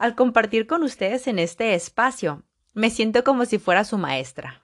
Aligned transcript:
Al 0.00 0.14
compartir 0.14 0.66
con 0.66 0.82
ustedes 0.82 1.26
en 1.26 1.38
este 1.38 1.74
espacio, 1.74 2.42
me 2.72 2.88
siento 2.88 3.22
como 3.22 3.44
si 3.44 3.58
fuera 3.58 3.84
su 3.84 3.98
maestra. 3.98 4.62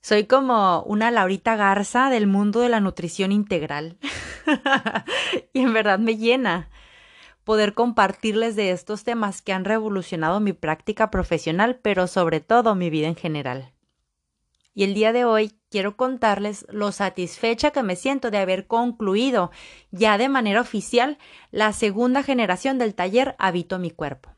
Soy 0.00 0.26
como 0.26 0.84
una 0.84 1.10
Laurita 1.10 1.56
Garza 1.56 2.08
del 2.08 2.28
mundo 2.28 2.60
de 2.60 2.68
la 2.68 2.78
nutrición 2.78 3.32
integral. 3.32 3.98
y 5.52 5.62
en 5.62 5.72
verdad 5.72 5.98
me 5.98 6.16
llena 6.16 6.70
poder 7.42 7.74
compartirles 7.74 8.54
de 8.54 8.70
estos 8.70 9.02
temas 9.02 9.42
que 9.42 9.52
han 9.52 9.64
revolucionado 9.64 10.38
mi 10.38 10.52
práctica 10.52 11.10
profesional, 11.10 11.80
pero 11.82 12.06
sobre 12.06 12.38
todo 12.38 12.76
mi 12.76 12.90
vida 12.90 13.08
en 13.08 13.16
general. 13.16 13.72
Y 14.72 14.84
el 14.84 14.94
día 14.94 15.12
de 15.12 15.24
hoy 15.24 15.52
quiero 15.68 15.96
contarles 15.96 16.64
lo 16.70 16.92
satisfecha 16.92 17.72
que 17.72 17.82
me 17.82 17.96
siento 17.96 18.30
de 18.30 18.38
haber 18.38 18.68
concluido 18.68 19.50
ya 19.90 20.16
de 20.16 20.28
manera 20.28 20.60
oficial 20.60 21.18
la 21.50 21.72
segunda 21.72 22.22
generación 22.22 22.78
del 22.78 22.94
taller 22.94 23.34
Habito 23.40 23.80
mi 23.80 23.90
cuerpo. 23.90 24.30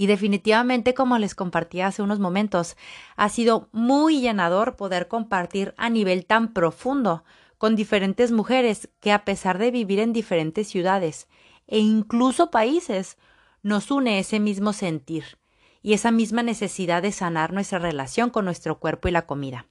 Y 0.00 0.06
definitivamente, 0.06 0.94
como 0.94 1.18
les 1.18 1.34
compartí 1.34 1.82
hace 1.82 2.00
unos 2.00 2.18
momentos, 2.20 2.78
ha 3.16 3.28
sido 3.28 3.68
muy 3.70 4.22
llenador 4.22 4.76
poder 4.76 5.08
compartir 5.08 5.74
a 5.76 5.90
nivel 5.90 6.24
tan 6.24 6.54
profundo 6.54 7.22
con 7.58 7.76
diferentes 7.76 8.32
mujeres 8.32 8.88
que 9.00 9.12
a 9.12 9.26
pesar 9.26 9.58
de 9.58 9.70
vivir 9.70 9.98
en 9.98 10.14
diferentes 10.14 10.68
ciudades 10.68 11.28
e 11.66 11.80
incluso 11.80 12.50
países, 12.50 13.18
nos 13.62 13.90
une 13.90 14.18
ese 14.18 14.40
mismo 14.40 14.72
sentir 14.72 15.36
y 15.82 15.92
esa 15.92 16.10
misma 16.12 16.42
necesidad 16.42 17.02
de 17.02 17.12
sanar 17.12 17.52
nuestra 17.52 17.78
relación 17.78 18.30
con 18.30 18.46
nuestro 18.46 18.80
cuerpo 18.80 19.08
y 19.08 19.10
la 19.10 19.26
comida. 19.26 19.66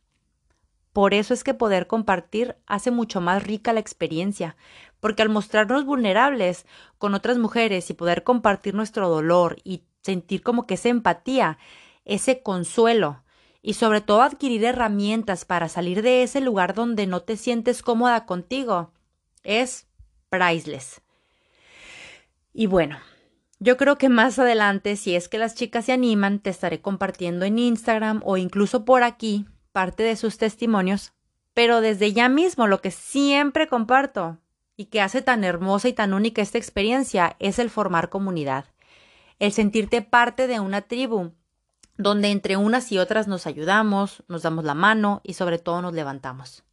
Por 0.93 1.15
eso 1.15 1.33
es 1.33 1.43
que 1.43 1.55
poder 1.55 1.87
compartir 1.87 2.55
hace 2.67 2.91
mucho 2.91 3.19
más 3.19 3.41
rica 3.41 3.73
la 3.73 3.79
experiencia, 3.79 4.57
porque 4.99 5.23
al 5.23 5.29
mostrarnos 5.29 5.85
vulnerables 5.85 6.67
con 6.99 7.15
otras 7.15 7.39
mujeres 7.39 7.89
y 7.89 7.95
poder 7.95 8.23
compartir 8.23 8.75
nuestro 8.75 9.09
dolor 9.09 9.57
y 9.63 9.85
sentir 10.01 10.41
como 10.43 10.65
que 10.65 10.75
esa 10.75 10.89
empatía, 10.89 11.57
ese 12.05 12.41
consuelo, 12.41 13.23
y 13.61 13.73
sobre 13.73 14.01
todo 14.01 14.21
adquirir 14.21 14.63
herramientas 14.63 15.45
para 15.45 15.69
salir 15.69 16.01
de 16.01 16.23
ese 16.23 16.41
lugar 16.41 16.73
donde 16.73 17.07
no 17.07 17.21
te 17.21 17.35
sientes 17.35 17.81
cómoda 17.81 18.25
contigo, 18.25 18.91
es 19.43 19.87
priceless. 20.29 21.01
Y 22.53 22.67
bueno, 22.67 22.99
yo 23.59 23.75
creo 23.75 23.97
que 23.97 24.09
más 24.09 24.39
adelante, 24.39 24.95
si 24.95 25.15
es 25.15 25.27
que 25.27 25.37
las 25.37 25.55
chicas 25.55 25.85
se 25.85 25.91
animan, 25.91 26.39
te 26.39 26.49
estaré 26.49 26.81
compartiendo 26.81 27.45
en 27.45 27.59
Instagram 27.59 28.21
o 28.23 28.37
incluso 28.37 28.85
por 28.85 29.03
aquí 29.03 29.45
parte 29.71 30.03
de 30.03 30.15
sus 30.15 30.37
testimonios, 30.37 31.13
pero 31.53 31.81
desde 31.81 32.13
ya 32.13 32.29
mismo 32.29 32.67
lo 32.67 32.81
que 32.81 32.91
siempre 32.91 33.67
comparto 33.67 34.37
y 34.77 34.85
que 34.85 35.01
hace 35.01 35.21
tan 35.21 35.43
hermosa 35.43 35.89
y 35.89 35.93
tan 35.93 36.13
única 36.13 36.41
esta 36.41 36.57
experiencia 36.57 37.35
es 37.39 37.59
el 37.59 37.69
formar 37.69 38.09
comunidad, 38.09 38.65
el 39.39 39.51
sentirte 39.51 40.01
parte 40.01 40.47
de 40.47 40.59
una 40.59 40.81
tribu, 40.81 41.31
donde 41.97 42.29
entre 42.29 42.57
unas 42.57 42.91
y 42.91 42.97
otras 42.97 43.27
nos 43.27 43.47
ayudamos, 43.47 44.23
nos 44.27 44.43
damos 44.43 44.65
la 44.65 44.73
mano 44.73 45.21
y 45.23 45.33
sobre 45.33 45.59
todo 45.59 45.81
nos 45.81 45.93
levantamos. 45.93 46.63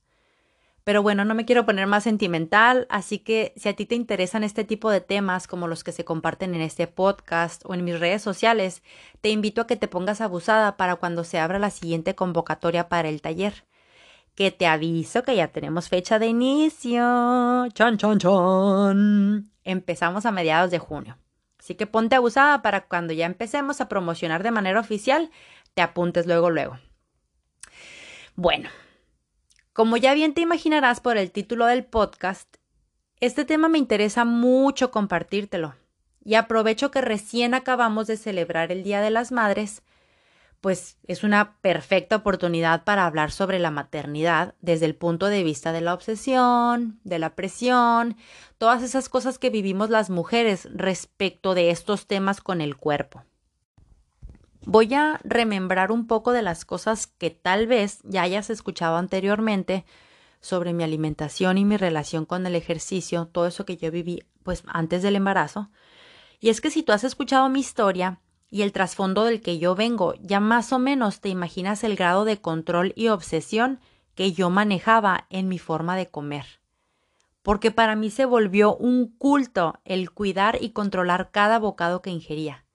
Pero 0.87 1.03
bueno, 1.03 1.25
no 1.25 1.35
me 1.35 1.45
quiero 1.45 1.67
poner 1.67 1.89
más 1.89 2.05
sentimental, 2.05 2.87
así 2.91 3.19
que 3.19 3.53
si 3.57 3.69
a 3.69 3.75
ti 3.75 3.87
te 3.87 3.97
interesan 3.97 4.45
este 4.45 4.63
tipo 4.63 4.89
de 4.89 5.01
temas 5.01 5.49
como 5.49 5.67
los 5.67 5.83
que 5.83 5.91
se 5.91 6.05
comparten 6.05 6.55
en 6.55 6.61
este 6.61 6.87
podcast 6.87 7.63
o 7.67 7.75
en 7.75 7.85
mis 7.85 7.99
redes 7.99 8.23
sociales, 8.23 8.85
te 9.21 9.31
invito 9.31 9.63
a 9.63 9.67
que 9.67 9.75
te 9.75 9.89
pongas 9.89 10.21
abusada 10.21 10.77
para 10.77 10.95
cuando 10.95 11.25
se 11.25 11.41
abra 11.41 11.59
la 11.59 11.71
siguiente 11.71 12.15
convocatoria 12.15 12.89
para 12.89 13.09
el 13.09 13.21
taller. 13.21 13.65
Que 14.37 14.53
te 14.53 14.69
aviso 14.69 15.25
que 15.25 15.35
ya 15.35 15.49
tenemos 15.49 15.89
fecha 15.89 16.21
de 16.21 16.29
inicio. 16.29 17.67
Chon, 17.73 17.99
chon, 17.99 18.19
chon. 18.21 19.51
Empezamos 19.65 20.25
a 20.25 20.31
mediados 20.31 20.71
de 20.71 20.79
junio. 20.79 21.19
Así 21.67 21.75
que 21.75 21.89
ponte 21.89 22.15
abusada 22.15 22.63
para 22.63 22.87
cuando 22.87 23.13
ya 23.13 23.27
empecemos 23.27 23.81
a 23.81 23.89
promocionar 23.89 24.45
de 24.45 24.53
manera 24.53 24.79
oficial, 24.79 25.33
te 25.75 25.83
apuntes 25.83 26.25
luego, 26.25 26.49
luego. 26.49 26.79
Bueno, 28.37 28.69
como 29.73 29.97
ya 29.97 30.15
bien 30.15 30.33
te 30.33 30.43
imaginarás 30.43 31.01
por 31.01 31.17
el 31.17 31.33
título 31.33 31.67
del 31.67 31.85
podcast, 31.85 32.59
este 33.19 33.45
tema 33.45 33.69
me 33.69 33.79
interesa 33.79 34.25
mucho 34.25 34.93
compartírtelo. 34.93 35.75
Y 36.23 36.37
aprovecho 36.37 36.93
que 36.93 37.01
recién 37.01 37.53
acabamos 37.53 38.07
de 38.07 38.17
celebrar 38.17 38.71
el 38.71 38.85
Día 38.85 39.01
de 39.01 39.11
las 39.11 39.33
Madres, 39.33 39.83
pues 40.61 40.99
es 41.07 41.23
una 41.23 41.57
perfecta 41.61 42.17
oportunidad 42.17 42.85
para 42.85 43.07
hablar 43.07 43.31
sobre 43.31 43.59
la 43.59 43.71
maternidad 43.71 44.55
desde 44.61 44.87
el 44.87 44.95
punto 44.95 45.27
de 45.27 45.45
vista 45.45 45.73
de 45.73 45.81
la 45.81 45.95
obsesión, 45.95 47.01
de 47.05 47.19
la 47.19 47.35
presión, 47.35 48.17
todas 48.59 48.83
esas 48.83 49.09
cosas 49.09 49.39
que 49.39 49.51
vivimos 49.51 49.91
las 49.91 50.11
mujeres 50.11 50.69
respecto 50.73 51.55
de 51.55 51.71
estos 51.71 52.07
temas 52.07 52.41
con 52.41 52.61
el 52.61 52.77
cuerpo. 52.77 53.25
Voy 54.65 54.93
a 54.95 55.21
remembrar 55.23 55.93
un 55.93 56.09
poco 56.09 56.33
de 56.33 56.43
las 56.43 56.65
cosas 56.65 57.07
que 57.07 57.31
tal 57.31 57.69
vez 57.69 58.01
ya 58.03 58.23
hayas 58.23 58.51
escuchado 58.51 58.97
anteriormente 58.97 59.85
sobre 60.41 60.73
mi 60.73 60.83
alimentación 60.83 61.59
y 61.59 61.65
mi 61.65 61.77
relación 61.77 62.25
con 62.25 62.47
el 62.47 62.55
ejercicio, 62.55 63.29
todo 63.31 63.47
eso 63.47 63.65
que 63.65 63.77
yo 63.77 63.91
viví 63.91 64.25
pues 64.43 64.65
antes 64.67 65.03
del 65.03 65.17
embarazo. 65.17 65.71
Y 66.41 66.49
es 66.49 66.61
que 66.61 66.71
si 66.71 66.83
tú 66.83 66.93
has 66.93 67.05
escuchado 67.05 67.49
mi 67.49 67.61
historia 67.61 68.21
y 68.51 68.63
el 68.63 68.73
trasfondo 68.73 69.25
del 69.25 69.41
que 69.41 69.59
yo 69.59 69.75
vengo, 69.75 70.15
ya 70.21 70.41
más 70.41 70.73
o 70.73 70.79
menos 70.79 71.21
te 71.21 71.29
imaginas 71.29 71.85
el 71.85 71.97
grado 71.97 72.25
de 72.25 72.41
control 72.41 72.93
y 72.97 73.09
obsesión 73.09 73.81
que 74.15 74.33
yo 74.33 74.51
manejaba 74.51 75.27
en 75.31 75.49
mi 75.49 75.59
forma 75.59 75.97
de 75.97 76.07
comer. 76.07 76.47
Porque 77.43 77.71
para 77.71 77.97
mí 77.97 78.11
se 78.11 78.25
volvió 78.25 78.77
un 78.77 79.09
culto 79.17 79.81
el 79.85 80.11
cuidar 80.11 80.59
y 80.61 80.71
controlar 80.71 81.31
cada 81.31 81.59
bocado 81.59 82.03
que 82.03 82.11
ingería 82.11 82.67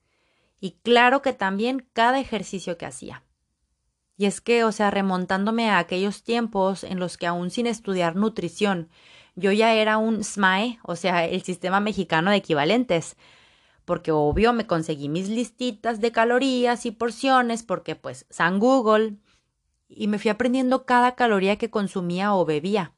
y 0.62 0.76
claro 0.84 1.22
que 1.22 1.32
también 1.32 1.84
cada 1.92 2.20
ejercicio 2.20 2.78
que 2.78 2.86
hacía. 2.86 3.24
Y 4.16 4.26
es 4.26 4.40
que, 4.40 4.62
o 4.62 4.70
sea, 4.70 4.92
remontándome 4.92 5.68
a 5.68 5.78
aquellos 5.78 6.22
tiempos 6.22 6.84
en 6.84 7.00
los 7.00 7.18
que 7.18 7.26
aún 7.26 7.50
sin 7.50 7.66
estudiar 7.66 8.14
nutrición, 8.14 8.88
yo 9.34 9.50
ya 9.50 9.74
era 9.74 9.98
un 9.98 10.22
SMAE, 10.22 10.78
o 10.84 10.94
sea, 10.94 11.24
el 11.24 11.42
sistema 11.42 11.80
mexicano 11.80 12.30
de 12.30 12.36
equivalentes, 12.36 13.16
porque 13.84 14.12
obvio 14.12 14.52
me 14.52 14.66
conseguí 14.66 15.08
mis 15.08 15.28
listitas 15.28 16.00
de 16.00 16.12
calorías 16.12 16.86
y 16.86 16.90
porciones, 16.90 17.62
porque 17.62 17.96
pues 17.96 18.26
San 18.30 18.58
Google, 18.58 19.16
y 19.88 20.08
me 20.08 20.18
fui 20.18 20.30
aprendiendo 20.30 20.86
cada 20.86 21.14
caloría 21.14 21.56
que 21.56 21.70
consumía 21.70 22.34
o 22.34 22.44
bebía. 22.44 22.92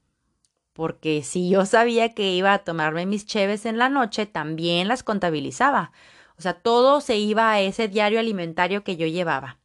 Porque 0.72 1.22
si 1.22 1.48
yo 1.48 1.66
sabía 1.66 2.14
que 2.14 2.32
iba 2.34 2.52
a 2.52 2.64
tomarme 2.64 3.06
mis 3.06 3.26
cheves 3.26 3.64
en 3.64 3.78
la 3.78 3.88
noche, 3.88 4.26
también 4.26 4.88
las 4.88 5.02
contabilizaba. 5.02 5.92
O 6.36 6.42
sea, 6.42 6.54
todo 6.54 7.00
se 7.00 7.16
iba 7.16 7.50
a 7.50 7.60
ese 7.60 7.88
diario 7.88 8.18
alimentario 8.18 8.82
que 8.82 8.96
yo 8.96 9.06
llevaba. 9.06 9.58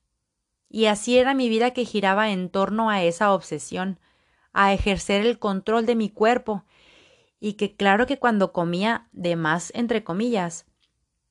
Y 0.70 0.86
así 0.86 1.18
era 1.18 1.34
mi 1.34 1.50
vida 1.50 1.72
que 1.72 1.86
giraba 1.86 2.30
en 2.30 2.50
torno 2.50 2.92
a 2.92 3.02
esa 3.04 3.34
obsesión, 3.34 4.00
a 4.54 4.72
ejercer 4.72 5.26
el 5.26 5.40
control 5.40 5.88
de 5.88 5.96
mi 5.96 6.10
cuerpo, 6.10 6.64
y 7.40 7.54
que 7.54 7.76
claro 7.76 8.06
que 8.06 8.20
cuando 8.20 8.52
comía 8.52 9.08
de 9.12 9.36
más, 9.36 9.72
entre 9.74 10.04
comillas, 10.04 10.66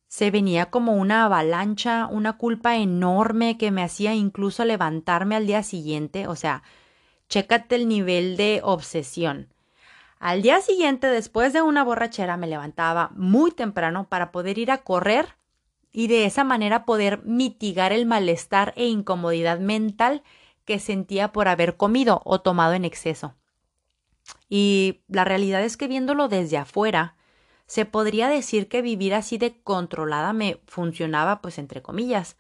se 0.09 0.31
venía 0.31 0.71
como 0.71 0.95
una 0.95 1.27
avalancha, 1.27 2.09
una 2.11 2.39
culpa 2.39 2.77
enorme 2.77 3.59
que 3.59 3.71
me 3.71 3.83
hacía 3.83 4.15
incluso 4.15 4.65
levantarme 4.65 5.37
al 5.37 5.47
día 5.47 5.63
siguiente, 5.63 6.27
o 6.27 6.35
sea, 6.35 6.63
chécate 7.29 7.77
el 7.77 7.89
nivel 7.89 8.37
de 8.39 8.61
obsesión. 8.65 9.53
Al 10.19 10.43
día 10.43 10.61
siguiente, 10.63 11.07
después 11.07 11.53
de 11.53 11.63
una 11.63 11.85
borrachera, 11.85 12.37
me 12.37 12.49
levantaba 12.49 13.11
muy 13.15 13.53
temprano 13.53 14.09
para 14.09 14.33
poder 14.33 14.59
ir 14.59 14.71
a 14.71 14.79
correr 14.79 15.37
y 15.93 16.09
de 16.09 16.25
esa 16.25 16.43
manera 16.43 16.87
poder 16.87 17.23
mitigar 17.25 17.93
el 17.93 18.07
malestar 18.07 18.73
e 18.77 18.87
incomodidad 18.87 19.61
mental 19.61 20.23
que 20.65 20.81
sentía 20.81 21.33
por 21.33 21.49
haber 21.49 21.77
comido 21.77 22.23
o 22.25 22.41
tomado 22.41 22.73
en 22.73 22.85
exceso. 22.85 23.35
Y 24.49 25.01
la 25.07 25.25
realidad 25.25 25.63
es 25.63 25.77
que 25.77 25.87
viéndolo 25.87 26.29
desde 26.29 26.57
afuera, 26.57 27.15
se 27.69 27.85
podría 27.85 28.29
decir 28.29 28.69
que 28.69 28.83
vivir 28.83 29.15
así 29.15 29.39
de 29.39 29.63
controlada 29.63 30.33
me 30.33 30.61
funcionaba, 30.67 31.41
pues 31.41 31.59
entre 31.59 31.83
comillas, 31.83 32.37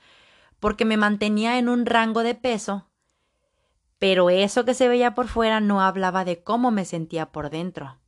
porque 0.58 0.84
me 0.84 0.96
mantenía 0.96 1.58
en 1.58 1.68
un 1.68 1.86
rango 1.86 2.24
de 2.24 2.34
peso 2.34 2.88
pero 3.98 4.30
eso 4.30 4.64
que 4.64 4.74
se 4.74 4.88
veía 4.88 5.14
por 5.14 5.28
fuera 5.28 5.60
no 5.60 5.80
hablaba 5.82 6.24
de 6.24 6.42
cómo 6.42 6.70
me 6.70 6.84
sentía 6.84 7.26
por 7.32 7.50
dentro. 7.50 7.98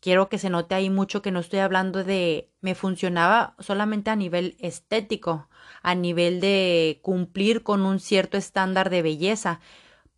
quiero 0.00 0.28
que 0.28 0.38
se 0.38 0.50
note 0.50 0.74
ahí 0.74 0.90
mucho 0.90 1.22
que 1.22 1.30
no 1.30 1.40
estoy 1.40 1.60
hablando 1.60 2.02
de 2.04 2.50
me 2.60 2.74
funcionaba 2.74 3.54
solamente 3.60 4.10
a 4.10 4.16
nivel 4.16 4.56
estético, 4.58 5.48
a 5.82 5.94
nivel 5.94 6.40
de 6.40 7.00
cumplir 7.02 7.62
con 7.62 7.82
un 7.82 8.00
cierto 8.00 8.36
estándar 8.36 8.90
de 8.90 9.02
belleza, 9.02 9.60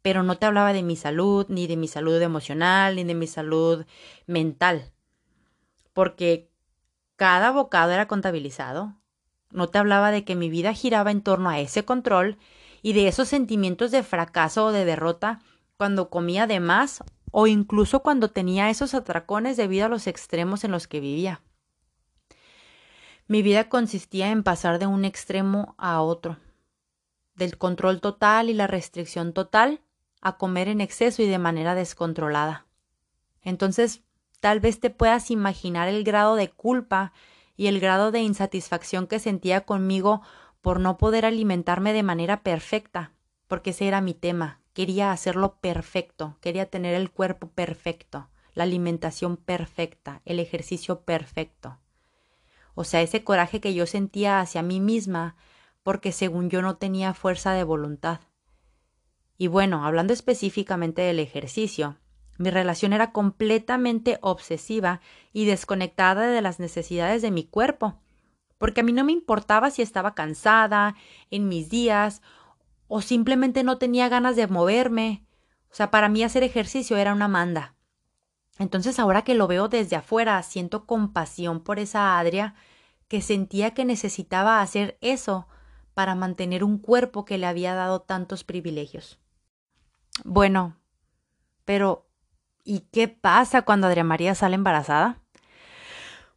pero 0.03 0.23
no 0.23 0.39
te 0.39 0.47
hablaba 0.47 0.73
de 0.73 0.83
mi 0.83 0.97
salud, 0.97 1.47
ni 1.49 1.67
de 1.67 1.77
mi 1.77 1.89
salud 1.89 2.21
emocional, 2.23 2.97
ni 2.97 3.05
de 3.05 3.15
mi 3.15 3.27
salud 3.27 3.87
mental, 4.27 4.93
porque 5.95 6.51
cada 7.17 7.51
bocado 7.51 7.93
era 7.93 8.07
contabilizado. 8.07 8.95
No 9.51 9.69
te 9.69 9.79
hablaba 9.79 10.11
de 10.11 10.25
que 10.25 10.35
mi 10.35 10.51
vida 10.51 10.75
giraba 10.75 11.11
en 11.11 11.23
torno 11.23 11.49
a 11.49 11.61
ese 11.61 11.85
control 11.85 12.37
y 12.83 12.93
de 12.93 13.09
esos 13.09 13.29
sentimientos 13.29 13.91
de 13.93 14.03
fracaso 14.03 14.67
o 14.67 14.73
de 14.73 14.85
derrota 14.85 15.41
cuando 15.79 16.11
comía 16.11 16.47
de 16.47 16.61
más 16.61 17.03
o 17.31 17.47
incluso 17.47 18.03
cuando 18.03 18.31
tenía 18.31 18.69
esos 18.69 18.95
atracones 18.95 19.57
debido 19.57 19.87
a 19.87 19.89
los 19.89 20.07
extremos 20.07 20.65
en 20.65 20.73
los 20.73 20.87
que 20.87 21.01
vivía. 21.01 21.41
Mi 23.27 23.43
vida 23.43 23.69
consistía 23.69 24.31
en 24.31 24.43
pasar 24.43 24.79
de 24.79 24.87
un 24.87 25.05
extremo 25.05 25.75
a 25.79 26.03
otro, 26.03 26.37
del 27.35 27.57
control 27.57 28.01
total 28.01 28.51
y 28.51 28.55
la 28.55 28.67
restricción 28.67 29.33
total 29.33 29.81
a 30.21 30.37
comer 30.37 30.69
en 30.69 30.81
exceso 30.81 31.23
y 31.23 31.27
de 31.27 31.39
manera 31.39 31.75
descontrolada. 31.75 32.67
Entonces, 33.41 34.03
tal 34.45 34.61
vez 34.61 34.79
te 34.79 34.91
puedas 34.91 35.31
imaginar 35.31 35.89
el 35.89 36.05
grado 36.05 36.37
de 36.37 36.51
culpa 36.51 37.15
y 37.57 37.69
el 37.69 37.81
grado 37.81 38.13
de 38.13 38.21
insatisfacción 38.21 39.07
que 39.07 39.19
sentía 39.19 39.63
conmigo 39.63 40.21
por 40.61 40.81
no 40.81 40.99
poder 40.99 41.25
alimentarme 41.25 41.95
de 41.95 42.03
manera 42.03 42.43
perfecta, 42.43 43.13
porque 43.49 43.71
ese 43.71 43.89
era 43.89 44.03
mi 44.03 44.13
tema, 44.13 44.61
Quería 44.75 45.13
hacerlo 45.13 45.57
perfecto, 45.63 46.37
quería 46.43 46.67
tener 46.67 46.95
el 46.95 47.11
cuerpo 47.11 47.49
perfecto, 47.49 48.29
la 48.53 48.65
alimentación 48.65 49.39
perfecta, 49.39 50.21
el 50.27 50.39
ejercicio 50.39 51.01
perfecto. 51.07 51.79
O 52.75 52.85
sea, 52.85 53.01
ese 53.01 53.25
coraje 53.25 53.63
que 53.63 53.73
yo 53.73 53.87
sentía 53.87 54.41
hacia 54.41 54.63
mí 54.63 54.79
misma 54.79 55.37
porque 55.83 56.13
según 56.13 56.51
yo 56.51 56.61
no 56.61 56.77
tenía 56.77 57.15
fuerza 57.15 57.55
de 57.55 57.65
voluntad. 57.65 58.21
Y 59.39 59.47
bueno, 59.47 59.87
hablando 59.87 60.13
específicamente 60.13 61.01
del 61.01 61.19
ejercicio, 61.19 61.97
mi 62.39 62.51
relación 62.51 62.93
era 62.93 63.13
completamente 63.13 64.19
obsesiva 64.21 65.01
y 65.33 65.45
desconectada 65.45 66.27
de 66.27 66.43
las 66.43 66.59
necesidades 66.59 67.23
de 67.23 67.31
mi 67.31 67.45
cuerpo, 67.45 68.01
porque 68.59 68.81
a 68.81 68.85
mí 68.85 68.93
no 68.93 69.05
me 69.05 69.13
importaba 69.13 69.71
si 69.71 69.83
estaba 69.83 70.15
cansada, 70.15 70.95
en 71.31 71.49
mis 71.49 71.71
días, 71.71 72.23
o 72.89 73.01
simplemente 73.01 73.63
no 73.63 73.79
tenía 73.79 74.09
ganas 74.09 74.37
de 74.37 74.47
moverme. 74.47 75.25
O 75.71 75.75
sea, 75.75 75.91
para 75.91 76.09
mí 76.09 76.23
hacer 76.23 76.43
ejercicio 76.43 76.97
era 76.97 77.13
una 77.13 77.29
manda. 77.29 77.75
Entonces 78.59 78.99
ahora 78.99 79.23
que 79.23 79.35
lo 79.35 79.47
veo 79.49 79.69
desde 79.69 79.97
afuera, 79.97 80.43
siento 80.43 80.87
compasión 80.87 81.61
por 81.61 81.79
esa 81.79 82.19
Adria 82.19 82.55
que 83.09 83.21
sentía 83.21 83.73
que 83.75 83.85
necesitaba 83.85 84.61
hacer 84.61 84.97
eso 85.01 85.49
para 85.93 86.15
mantener 86.15 86.65
un 86.65 86.79
cuerpo 86.79 87.25
que 87.25 87.39
le 87.39 87.47
había 87.47 87.75
dado 87.75 88.01
tantos 88.01 88.45
privilegios. 88.45 89.19
Bueno, 90.25 90.77
pero 91.65 92.04
¿y 92.65 92.81
qué 92.93 93.09
pasa 93.09 93.63
cuando 93.63 93.87
Adria 93.87 94.05
María 94.05 94.35
sale 94.35 94.55
embarazada? 94.55 95.21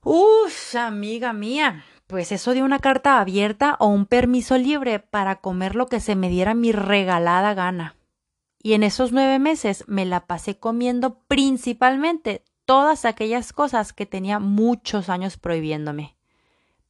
Uf, 0.03 0.75
amiga 0.75 1.33
mía, 1.33 1.85
pues 2.07 2.31
eso 2.31 2.53
de 2.53 2.63
una 2.63 2.79
carta 2.79 3.19
abierta 3.19 3.75
o 3.79 3.88
un 3.88 4.06
permiso 4.06 4.57
libre 4.57 5.00
para 5.00 5.38
comer 5.41 5.75
lo 5.75 5.88
que 5.88 6.00
se 6.00 6.15
me 6.15 6.29
diera 6.29 6.53
mi 6.53 6.71
regalada 6.71 7.53
gana. 7.53 7.95
Y 8.62 8.74
en 8.74 8.83
esos 8.83 9.12
nueve 9.12 9.39
meses 9.39 9.83
me 9.88 10.06
la 10.06 10.25
pasé 10.25 10.59
comiendo 10.59 11.19
principalmente 11.27 12.44
todas 12.65 13.06
aquellas 13.06 13.53
cosas 13.53 13.94
que 13.94 14.06
tenía 14.06 14.39
muchos 14.39 15.09
años 15.09 15.38
prohibiéndome. 15.38 16.18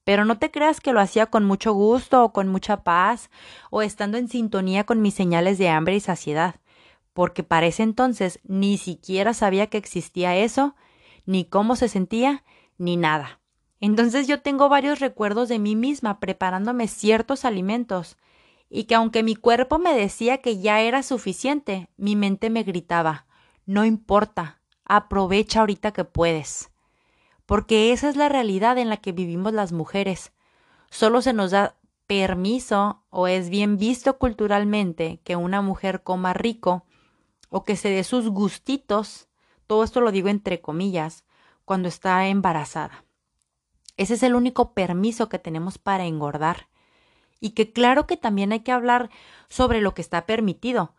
Pero 0.04 0.24
no 0.24 0.38
te 0.38 0.52
creas 0.52 0.80
que 0.80 0.94
lo 0.94 1.02
hacía 1.02 1.26
con 1.28 1.46
mucho 1.46 1.74
gusto 1.74 2.24
o 2.24 2.34
con 2.34 2.48
mucha 2.48 2.84
paz 2.84 3.30
o 3.70 3.82
estando 3.82 4.18
en 4.18 4.30
sintonía 4.30 4.86
con 4.86 5.02
mis 5.02 5.14
señales 5.14 5.58
de 5.58 5.70
hambre 5.70 5.96
y 5.96 6.00
saciedad, 6.00 6.56
porque 7.18 7.42
para 7.42 7.66
ese 7.66 7.82
entonces 7.82 8.40
ni 8.44 8.78
siquiera 8.78 9.34
sabía 9.34 9.66
que 9.66 9.80
existía 9.80 10.36
eso, 10.36 10.76
ni 11.26 11.46
cómo 11.46 11.76
se 11.76 11.88
sentía, 11.88 12.44
ni 12.78 12.96
nada. 12.96 13.40
Entonces 13.80 14.28
yo 14.28 14.44
tengo 14.44 14.70
varios 14.70 15.00
recuerdos 15.00 15.50
de 15.50 15.58
mí 15.58 15.76
misma 15.76 16.20
preparándome 16.20 16.88
ciertos 16.88 17.44
alimentos, 17.44 18.18
y 18.70 18.84
que 18.84 18.94
aunque 18.94 19.24
mi 19.24 19.36
cuerpo 19.36 19.80
me 19.80 19.96
decía 19.96 20.44
que 20.44 20.60
ya 20.60 20.82
era 20.82 21.02
suficiente, 21.02 21.90
mi 21.98 22.16
mente 22.16 22.52
me 22.52 22.62
gritaba 22.62 23.26
No 23.66 23.84
importa, 23.84 24.62
aprovecha 24.86 25.62
ahorita 25.62 25.94
que 25.94 26.06
puedes. 26.06 26.70
Porque 27.48 27.94
esa 27.94 28.10
es 28.10 28.16
la 28.16 28.30
realidad 28.30 28.78
en 28.78 28.90
la 28.90 28.98
que 28.98 29.12
vivimos 29.12 29.54
las 29.54 29.72
mujeres. 29.72 30.34
Solo 30.92 31.24
se 31.24 31.34
nos 31.34 31.50
da 31.50 31.78
permiso 32.06 33.02
o 33.10 33.28
es 33.28 33.50
bien 33.50 33.78
visto 33.78 34.20
culturalmente 34.20 35.20
que 35.24 35.36
una 35.36 35.64
mujer 35.64 36.04
coma 36.04 36.34
rico 36.36 36.84
o 37.50 37.64
que 37.64 37.76
se 37.76 37.90
dé 37.90 38.04
sus 38.04 38.30
gustitos, 38.30 39.28
todo 39.68 39.84
esto 39.84 40.02
lo 40.02 40.12
digo 40.12 40.30
entre 40.30 40.62
comillas, 40.62 41.26
cuando 41.66 41.88
está 41.88 42.28
embarazada. 42.28 43.04
Ese 43.98 44.14
es 44.14 44.24
el 44.24 44.36
único 44.36 44.74
permiso 44.74 45.28
que 45.28 45.40
tenemos 45.40 45.78
para 45.78 46.06
engordar. 46.06 46.68
Y 47.40 47.52
que 47.52 47.72
claro 47.72 48.08
que 48.08 48.18
también 48.18 48.52
hay 48.52 48.62
que 48.62 48.72
hablar 48.72 49.10
sobre 49.50 49.82
lo 49.82 49.94
que 49.94 50.02
está 50.02 50.26
permitido, 50.26 50.94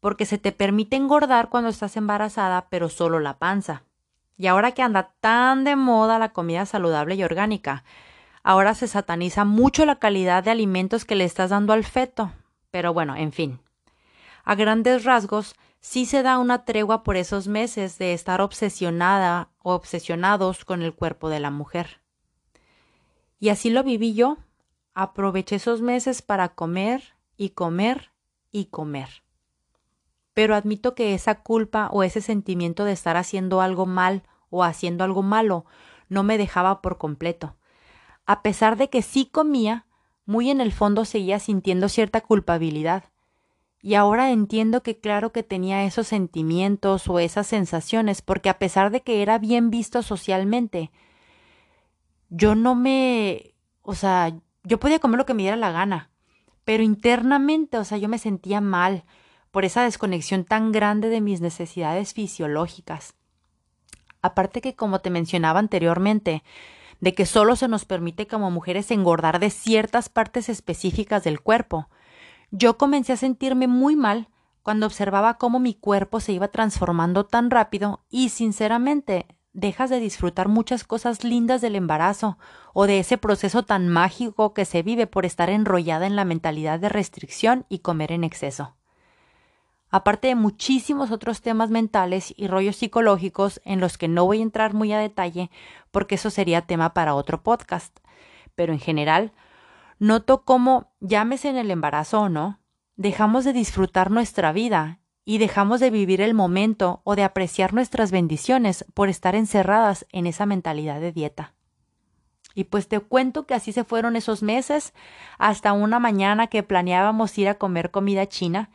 porque 0.00 0.26
se 0.26 0.36
te 0.36 0.52
permite 0.52 0.96
engordar 0.96 1.48
cuando 1.48 1.70
estás 1.70 1.96
embarazada, 1.96 2.68
pero 2.68 2.88
solo 2.88 3.20
la 3.20 3.38
panza. 3.38 3.84
Y 4.36 4.48
ahora 4.48 4.72
que 4.72 4.82
anda 4.82 5.14
tan 5.20 5.64
de 5.64 5.76
moda 5.76 6.18
la 6.18 6.32
comida 6.32 6.66
saludable 6.66 7.14
y 7.14 7.24
orgánica, 7.24 7.84
ahora 8.42 8.74
se 8.74 8.88
sataniza 8.88 9.44
mucho 9.44 9.86
la 9.86 9.98
calidad 9.98 10.42
de 10.44 10.50
alimentos 10.50 11.04
que 11.04 11.14
le 11.14 11.24
estás 11.24 11.50
dando 11.50 11.72
al 11.72 11.84
feto. 11.84 12.32
Pero 12.70 12.92
bueno, 12.92 13.16
en 13.16 13.32
fin. 13.32 13.60
A 14.44 14.54
grandes 14.54 15.04
rasgos, 15.04 15.54
sí 15.80 16.06
se 16.06 16.22
da 16.22 16.38
una 16.38 16.64
tregua 16.64 17.02
por 17.02 17.16
esos 17.16 17.48
meses 17.48 17.98
de 17.98 18.12
estar 18.12 18.40
obsesionada 18.40 19.50
o 19.62 19.74
obsesionados 19.74 20.64
con 20.64 20.82
el 20.82 20.94
cuerpo 20.94 21.30
de 21.30 21.40
la 21.40 21.50
mujer. 21.50 22.00
Y 23.40 23.48
así 23.48 23.70
lo 23.70 23.82
viví 23.82 24.14
yo. 24.14 24.38
Aproveché 24.94 25.56
esos 25.56 25.80
meses 25.80 26.22
para 26.22 26.50
comer 26.50 27.14
y 27.36 27.50
comer 27.50 28.12
y 28.52 28.66
comer. 28.66 29.24
Pero 30.34 30.54
admito 30.54 30.94
que 30.94 31.14
esa 31.14 31.42
culpa 31.42 31.88
o 31.92 32.02
ese 32.02 32.20
sentimiento 32.20 32.84
de 32.84 32.92
estar 32.92 33.16
haciendo 33.16 33.60
algo 33.60 33.86
mal 33.86 34.22
o 34.50 34.62
haciendo 34.62 35.04
algo 35.04 35.22
malo 35.22 35.64
no 36.08 36.22
me 36.22 36.38
dejaba 36.38 36.80
por 36.80 36.98
completo. 36.98 37.56
A 38.26 38.42
pesar 38.42 38.76
de 38.76 38.88
que 38.88 39.02
sí 39.02 39.26
comía, 39.26 39.86
muy 40.26 40.50
en 40.50 40.60
el 40.60 40.72
fondo 40.72 41.04
seguía 41.04 41.38
sintiendo 41.38 41.88
cierta 41.88 42.20
culpabilidad. 42.20 43.04
Y 43.84 43.96
ahora 43.96 44.30
entiendo 44.30 44.82
que 44.82 44.98
claro 44.98 45.30
que 45.30 45.42
tenía 45.42 45.84
esos 45.84 46.06
sentimientos 46.06 47.06
o 47.06 47.18
esas 47.18 47.46
sensaciones, 47.46 48.22
porque 48.22 48.48
a 48.48 48.58
pesar 48.58 48.90
de 48.90 49.02
que 49.02 49.20
era 49.20 49.38
bien 49.38 49.68
visto 49.68 50.02
socialmente, 50.02 50.90
yo 52.30 52.54
no 52.54 52.76
me, 52.76 53.52
o 53.82 53.94
sea, 53.94 54.34
yo 54.62 54.80
podía 54.80 55.00
comer 55.00 55.18
lo 55.18 55.26
que 55.26 55.34
me 55.34 55.42
diera 55.42 55.58
la 55.58 55.70
gana, 55.70 56.08
pero 56.64 56.82
internamente, 56.82 57.76
o 57.76 57.84
sea, 57.84 57.98
yo 57.98 58.08
me 58.08 58.16
sentía 58.16 58.62
mal 58.62 59.04
por 59.50 59.66
esa 59.66 59.82
desconexión 59.82 60.44
tan 60.46 60.72
grande 60.72 61.10
de 61.10 61.20
mis 61.20 61.42
necesidades 61.42 62.14
fisiológicas. 62.14 63.12
Aparte 64.22 64.62
que, 64.62 64.74
como 64.74 65.00
te 65.00 65.10
mencionaba 65.10 65.60
anteriormente, 65.60 66.42
de 67.00 67.12
que 67.12 67.26
solo 67.26 67.54
se 67.54 67.68
nos 67.68 67.84
permite 67.84 68.26
como 68.28 68.50
mujeres 68.50 68.90
engordar 68.90 69.40
de 69.40 69.50
ciertas 69.50 70.08
partes 70.08 70.48
específicas 70.48 71.22
del 71.22 71.42
cuerpo, 71.42 71.90
yo 72.56 72.78
comencé 72.78 73.12
a 73.12 73.16
sentirme 73.16 73.66
muy 73.66 73.96
mal 73.96 74.28
cuando 74.62 74.86
observaba 74.86 75.38
cómo 75.38 75.58
mi 75.58 75.74
cuerpo 75.74 76.20
se 76.20 76.32
iba 76.32 76.46
transformando 76.48 77.26
tan 77.26 77.50
rápido 77.50 78.04
y 78.10 78.28
sinceramente 78.28 79.26
dejas 79.52 79.90
de 79.90 79.98
disfrutar 79.98 80.46
muchas 80.46 80.84
cosas 80.84 81.24
lindas 81.24 81.60
del 81.60 81.74
embarazo 81.74 82.38
o 82.72 82.86
de 82.86 83.00
ese 83.00 83.18
proceso 83.18 83.64
tan 83.64 83.88
mágico 83.88 84.54
que 84.54 84.66
se 84.66 84.84
vive 84.84 85.08
por 85.08 85.26
estar 85.26 85.50
enrollada 85.50 86.06
en 86.06 86.14
la 86.14 86.24
mentalidad 86.24 86.78
de 86.78 86.88
restricción 86.88 87.66
y 87.68 87.80
comer 87.80 88.12
en 88.12 88.22
exceso. 88.22 88.76
Aparte 89.90 90.28
de 90.28 90.36
muchísimos 90.36 91.10
otros 91.10 91.40
temas 91.40 91.70
mentales 91.70 92.32
y 92.36 92.46
rollos 92.46 92.76
psicológicos 92.76 93.60
en 93.64 93.80
los 93.80 93.98
que 93.98 94.06
no 94.06 94.26
voy 94.26 94.38
a 94.38 94.42
entrar 94.42 94.74
muy 94.74 94.92
a 94.92 94.98
detalle 95.00 95.50
porque 95.90 96.14
eso 96.14 96.30
sería 96.30 96.62
tema 96.62 96.94
para 96.94 97.16
otro 97.16 97.42
podcast. 97.42 97.98
Pero 98.54 98.72
en 98.72 98.78
general, 98.78 99.32
noto 99.98 100.44
cómo, 100.44 100.92
llámese 101.00 101.48
en 101.48 101.56
el 101.56 101.70
embarazo 101.70 102.22
o 102.22 102.28
no, 102.28 102.60
dejamos 102.96 103.44
de 103.44 103.52
disfrutar 103.52 104.10
nuestra 104.10 104.52
vida 104.52 105.00
y 105.24 105.38
dejamos 105.38 105.80
de 105.80 105.90
vivir 105.90 106.20
el 106.20 106.34
momento 106.34 107.00
o 107.04 107.16
de 107.16 107.24
apreciar 107.24 107.72
nuestras 107.72 108.10
bendiciones 108.10 108.84
por 108.94 109.08
estar 109.08 109.34
encerradas 109.34 110.06
en 110.12 110.26
esa 110.26 110.46
mentalidad 110.46 111.00
de 111.00 111.12
dieta. 111.12 111.54
Y 112.54 112.64
pues 112.64 112.86
te 112.86 113.00
cuento 113.00 113.46
que 113.46 113.54
así 113.54 113.72
se 113.72 113.84
fueron 113.84 114.14
esos 114.16 114.42
meses 114.42 114.92
hasta 115.38 115.72
una 115.72 115.98
mañana 115.98 116.46
que 116.46 116.62
planeábamos 116.62 117.36
ir 117.38 117.48
a 117.48 117.54
comer 117.54 117.90
comida 117.90 118.28
china, 118.28 118.70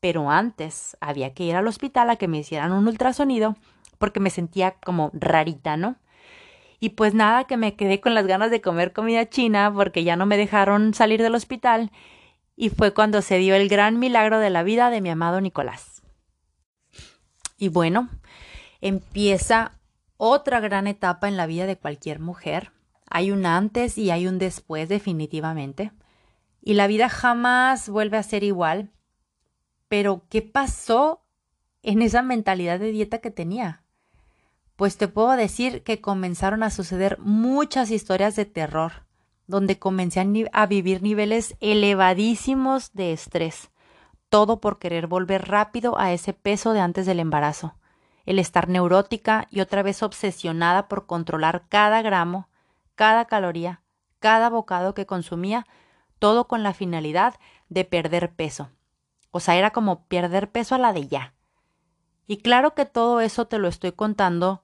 pero 0.00 0.30
antes 0.30 0.96
había 1.00 1.32
que 1.32 1.44
ir 1.44 1.56
al 1.56 1.66
hospital 1.66 2.10
a 2.10 2.16
que 2.16 2.28
me 2.28 2.38
hicieran 2.38 2.72
un 2.72 2.86
ultrasonido 2.86 3.56
porque 3.98 4.20
me 4.20 4.30
sentía 4.30 4.72
como 4.72 5.10
rarita, 5.14 5.76
¿no? 5.78 5.96
Y 6.84 6.90
pues 6.90 7.14
nada, 7.14 7.44
que 7.44 7.56
me 7.56 7.76
quedé 7.76 8.02
con 8.02 8.12
las 8.12 8.26
ganas 8.26 8.50
de 8.50 8.60
comer 8.60 8.92
comida 8.92 9.26
china 9.26 9.72
porque 9.74 10.04
ya 10.04 10.16
no 10.16 10.26
me 10.26 10.36
dejaron 10.36 10.92
salir 10.92 11.22
del 11.22 11.34
hospital 11.34 11.90
y 12.56 12.68
fue 12.68 12.92
cuando 12.92 13.22
se 13.22 13.38
dio 13.38 13.54
el 13.54 13.70
gran 13.70 13.98
milagro 13.98 14.38
de 14.38 14.50
la 14.50 14.62
vida 14.62 14.90
de 14.90 15.00
mi 15.00 15.08
amado 15.08 15.40
Nicolás. 15.40 16.02
Y 17.56 17.68
bueno, 17.68 18.10
empieza 18.82 19.78
otra 20.18 20.60
gran 20.60 20.86
etapa 20.86 21.26
en 21.26 21.38
la 21.38 21.46
vida 21.46 21.64
de 21.64 21.78
cualquier 21.78 22.20
mujer. 22.20 22.70
Hay 23.08 23.30
un 23.30 23.46
antes 23.46 23.96
y 23.96 24.10
hay 24.10 24.26
un 24.26 24.38
después 24.38 24.86
definitivamente. 24.86 25.90
Y 26.60 26.74
la 26.74 26.86
vida 26.86 27.08
jamás 27.08 27.88
vuelve 27.88 28.18
a 28.18 28.22
ser 28.22 28.44
igual. 28.44 28.90
Pero, 29.88 30.26
¿qué 30.28 30.42
pasó 30.42 31.24
en 31.82 32.02
esa 32.02 32.20
mentalidad 32.20 32.78
de 32.78 32.92
dieta 32.92 33.22
que 33.22 33.30
tenía? 33.30 33.83
Pues 34.76 34.96
te 34.96 35.06
puedo 35.06 35.30
decir 35.36 35.84
que 35.84 36.00
comenzaron 36.00 36.64
a 36.64 36.70
suceder 36.70 37.18
muchas 37.20 37.92
historias 37.92 38.34
de 38.34 38.44
terror, 38.44 39.04
donde 39.46 39.78
comencé 39.78 40.48
a, 40.52 40.66
vivir 40.66 41.00
niveles 41.00 41.54
elevadísimos 41.60 42.92
de 42.92 43.12
estrés, 43.12 43.70
todo 44.28 44.60
por 44.60 44.80
querer 44.80 45.06
volver 45.06 45.48
rápido 45.48 45.96
a 45.96 46.12
ese 46.12 46.32
peso 46.32 46.72
de 46.72 46.80
antes 46.80 47.06
del 47.06 47.20
embarazo, 47.20 47.76
el 48.26 48.40
estar 48.40 48.68
neurótica 48.68 49.46
y 49.48 49.60
otra 49.60 49.84
vez 49.84 50.02
obsesionada 50.02 50.88
por 50.88 51.06
controlar 51.06 51.66
cada 51.68 52.02
gramo, 52.02 52.48
cada 52.96 53.26
caloría, 53.26 53.82
cada 54.18 54.50
bocado 54.50 54.92
que 54.92 55.06
consumía, 55.06 55.66
todo 56.18 56.48
con 56.48 56.64
la 56.64 56.74
finalidad 56.74 57.34
de 57.68 57.84
perder 57.84 58.32
peso. 58.34 58.70
O 59.30 59.38
sea, 59.38 59.54
era 59.54 59.70
como 59.70 60.06
perder 60.06 60.50
peso 60.50 60.74
a 60.74 60.78
la 60.78 60.92
de 60.92 61.06
ya. 61.06 61.34
Y 62.26 62.38
claro 62.38 62.74
que 62.74 62.86
todo 62.86 63.20
eso 63.20 63.46
te 63.46 63.58
lo 63.58 63.68
estoy 63.68 63.92
contando 63.92 64.63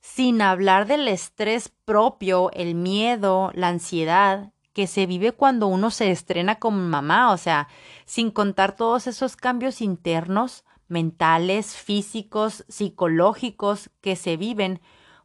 sin 0.00 0.42
hablar 0.42 0.86
del 0.86 1.08
estrés 1.08 1.68
propio, 1.84 2.50
el 2.52 2.74
miedo, 2.74 3.50
la 3.54 3.68
ansiedad 3.68 4.52
que 4.72 4.86
se 4.86 5.06
vive 5.06 5.32
cuando 5.32 5.66
uno 5.66 5.90
se 5.90 6.10
estrena 6.10 6.56
como 6.56 6.78
mamá, 6.78 7.32
o 7.32 7.36
sea, 7.36 7.68
sin 8.06 8.30
contar 8.30 8.76
todos 8.76 9.06
esos 9.06 9.36
cambios 9.36 9.80
internos, 9.80 10.64
mentales, 10.88 11.76
físicos, 11.76 12.64
psicológicos 12.68 13.90
que 14.00 14.16
se 14.16 14.36
viven, 14.36 14.80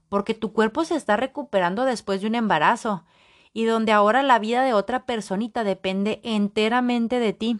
porque 0.10 0.34
tu 0.34 0.53
cuerpo 0.53 0.86
se 0.86 0.96
está 0.96 1.17
recuperando 1.17 1.86
después 1.86 2.22
de 2.22 2.27
un 2.27 2.36
embarazo 2.36 3.05
y 3.53 3.65
donde 3.65 3.91
ahora 3.91 4.24
la 4.24 4.39
vida 4.39 4.63
de 4.63 4.74
otra 4.74 5.05
personita 5.05 5.63
depende 5.63 6.20
enteramente 6.24 7.20
de 7.20 7.34
ti 7.34 7.60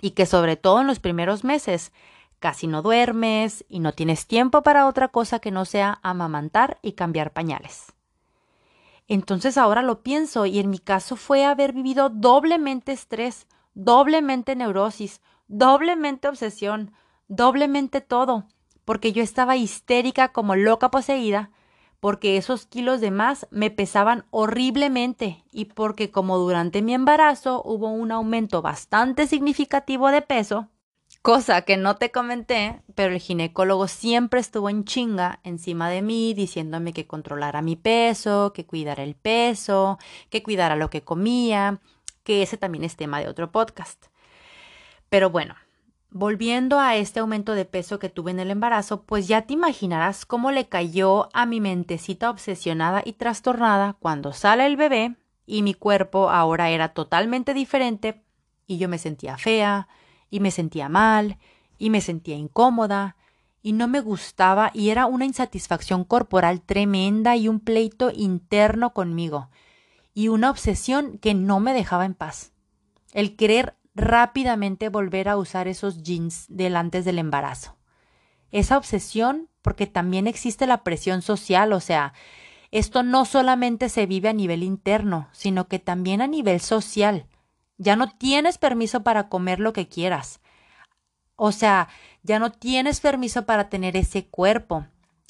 y 0.00 0.10
que 0.10 0.26
sobre 0.26 0.56
todo 0.56 0.80
en 0.80 0.86
los 0.86 1.00
primeros 1.00 1.44
meses 1.44 1.92
casi 2.42 2.66
no 2.66 2.82
duermes 2.82 3.64
y 3.68 3.78
no 3.78 3.92
tienes 3.92 4.26
tiempo 4.26 4.62
para 4.64 4.88
otra 4.88 5.06
cosa 5.06 5.38
que 5.38 5.52
no 5.52 5.64
sea 5.64 6.00
amamantar 6.02 6.80
y 6.82 6.92
cambiar 6.92 7.32
pañales. 7.32 7.92
Entonces 9.06 9.56
ahora 9.56 9.80
lo 9.82 10.02
pienso 10.02 10.44
y 10.44 10.58
en 10.58 10.68
mi 10.68 10.80
caso 10.80 11.14
fue 11.14 11.44
haber 11.44 11.72
vivido 11.72 12.08
doblemente 12.08 12.90
estrés, 12.90 13.46
doblemente 13.74 14.56
neurosis, 14.56 15.20
doblemente 15.46 16.26
obsesión, 16.26 16.92
doblemente 17.28 18.00
todo, 18.00 18.48
porque 18.84 19.12
yo 19.12 19.22
estaba 19.22 19.54
histérica 19.54 20.32
como 20.32 20.56
loca 20.56 20.90
poseída, 20.90 21.50
porque 22.00 22.36
esos 22.36 22.66
kilos 22.66 23.00
de 23.00 23.12
más 23.12 23.46
me 23.52 23.70
pesaban 23.70 24.24
horriblemente 24.30 25.44
y 25.52 25.66
porque 25.66 26.10
como 26.10 26.38
durante 26.38 26.82
mi 26.82 26.92
embarazo 26.92 27.62
hubo 27.64 27.92
un 27.92 28.10
aumento 28.10 28.62
bastante 28.62 29.28
significativo 29.28 30.08
de 30.08 30.22
peso, 30.22 30.68
Cosa 31.22 31.62
que 31.62 31.76
no 31.76 31.94
te 31.94 32.10
comenté, 32.10 32.82
pero 32.96 33.14
el 33.14 33.20
ginecólogo 33.20 33.86
siempre 33.86 34.40
estuvo 34.40 34.68
en 34.68 34.84
chinga 34.84 35.38
encima 35.44 35.88
de 35.88 36.02
mí, 36.02 36.34
diciéndome 36.34 36.92
que 36.92 37.06
controlara 37.06 37.62
mi 37.62 37.76
peso, 37.76 38.52
que 38.52 38.66
cuidara 38.66 39.04
el 39.04 39.14
peso, 39.14 39.98
que 40.30 40.42
cuidara 40.42 40.74
lo 40.74 40.90
que 40.90 41.02
comía, 41.02 41.78
que 42.24 42.42
ese 42.42 42.56
también 42.56 42.82
es 42.82 42.96
tema 42.96 43.20
de 43.20 43.28
otro 43.28 43.52
podcast. 43.52 44.06
Pero 45.08 45.30
bueno, 45.30 45.54
volviendo 46.10 46.80
a 46.80 46.96
este 46.96 47.20
aumento 47.20 47.54
de 47.54 47.66
peso 47.66 48.00
que 48.00 48.08
tuve 48.08 48.32
en 48.32 48.40
el 48.40 48.50
embarazo, 48.50 49.02
pues 49.02 49.28
ya 49.28 49.42
te 49.42 49.54
imaginarás 49.54 50.26
cómo 50.26 50.50
le 50.50 50.68
cayó 50.68 51.28
a 51.34 51.46
mi 51.46 51.60
mentecita 51.60 52.30
obsesionada 52.30 53.00
y 53.04 53.12
trastornada 53.12 53.92
cuando 53.92 54.32
sale 54.32 54.66
el 54.66 54.76
bebé 54.76 55.14
y 55.46 55.62
mi 55.62 55.74
cuerpo 55.74 56.30
ahora 56.30 56.70
era 56.70 56.88
totalmente 56.94 57.54
diferente 57.54 58.24
y 58.66 58.78
yo 58.78 58.88
me 58.88 58.98
sentía 58.98 59.38
fea, 59.38 59.86
y 60.32 60.40
me 60.40 60.50
sentía 60.50 60.88
mal 60.88 61.38
y 61.78 61.90
me 61.90 62.00
sentía 62.00 62.36
incómoda 62.36 63.16
y 63.62 63.74
no 63.74 63.86
me 63.86 64.00
gustaba 64.00 64.70
y 64.72 64.88
era 64.88 65.04
una 65.06 65.26
insatisfacción 65.26 66.04
corporal 66.04 66.62
tremenda 66.62 67.36
y 67.36 67.48
un 67.48 67.60
pleito 67.60 68.10
interno 68.10 68.94
conmigo 68.94 69.50
y 70.14 70.28
una 70.28 70.50
obsesión 70.50 71.18
que 71.18 71.34
no 71.34 71.60
me 71.60 71.74
dejaba 71.74 72.06
en 72.06 72.14
paz. 72.14 72.52
El 73.12 73.36
querer 73.36 73.76
rápidamente 73.94 74.88
volver 74.88 75.28
a 75.28 75.36
usar 75.36 75.68
esos 75.68 76.02
jeans 76.02 76.46
del 76.48 76.76
antes 76.76 77.04
del 77.04 77.18
embarazo. 77.18 77.76
Esa 78.50 78.78
obsesión 78.78 79.50
porque 79.60 79.86
también 79.86 80.26
existe 80.26 80.66
la 80.66 80.82
presión 80.82 81.20
social, 81.20 81.74
o 81.74 81.80
sea, 81.80 82.14
esto 82.70 83.02
no 83.02 83.26
solamente 83.26 83.90
se 83.90 84.06
vive 84.06 84.30
a 84.30 84.32
nivel 84.32 84.62
interno, 84.62 85.28
sino 85.32 85.68
que 85.68 85.78
también 85.78 86.22
a 86.22 86.26
nivel 86.26 86.60
social. 86.60 87.26
Ya 87.82 87.96
no 87.96 88.08
tienes 88.08 88.58
permiso 88.58 89.02
para 89.02 89.28
comer 89.28 89.58
lo 89.58 89.72
que 89.72 89.88
quieras. 89.88 90.40
O 91.34 91.50
sea, 91.50 91.88
ya 92.22 92.38
no 92.38 92.52
tienes 92.52 93.00
permiso 93.00 93.44
para 93.44 93.68
tener 93.68 93.96
ese 93.96 94.24
cuerpo. 94.24 94.86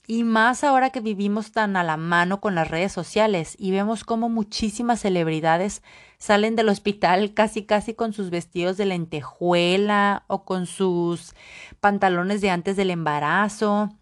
Y 0.06 0.22
más 0.22 0.62
ahora 0.62 0.90
que 0.90 1.00
vivimos 1.00 1.52
tan 1.52 1.76
a 1.76 1.82
la 1.82 1.96
mano 1.96 2.42
con 2.42 2.54
las 2.54 2.68
redes 2.68 2.92
sociales 2.92 3.56
y 3.58 3.70
vemos 3.70 4.04
cómo 4.04 4.28
muchísimas 4.28 5.00
celebridades 5.00 5.82
salen 6.18 6.54
del 6.54 6.68
hospital 6.68 7.32
casi 7.34 7.64
casi 7.64 7.94
con 7.94 8.12
sus 8.12 8.28
vestidos 8.28 8.76
de 8.76 8.84
lentejuela 8.84 10.24
o 10.26 10.44
con 10.44 10.66
sus 10.66 11.34
pantalones 11.80 12.42
de 12.42 12.50
antes 12.50 12.76
del 12.76 12.90
embarazo. 12.90 13.96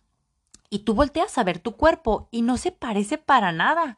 Y 0.70 0.80
tú 0.80 0.94
volteas 0.94 1.38
a 1.38 1.44
ver 1.44 1.60
tu 1.60 1.76
cuerpo 1.76 2.26
y 2.32 2.42
no 2.42 2.56
se 2.56 2.72
parece 2.72 3.16
para 3.16 3.52
nada. 3.52 3.96